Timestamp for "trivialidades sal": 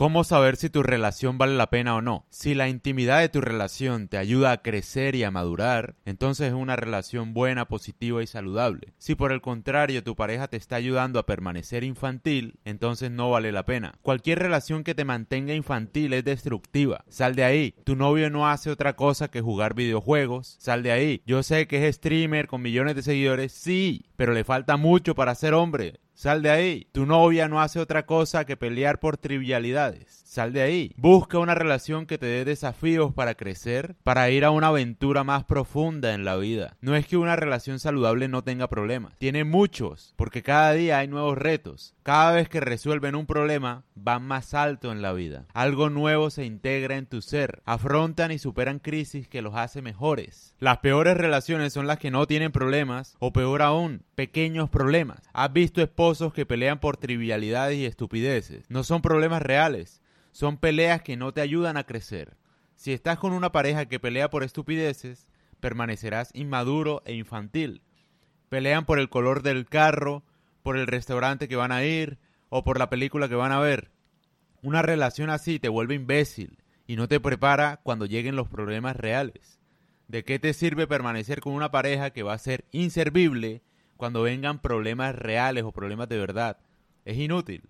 29.16-30.52